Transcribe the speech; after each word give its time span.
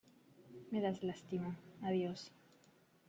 Me 0.71 0.79
das 0.85 0.99
lástima. 1.07 1.51
Adiós. 1.87 2.21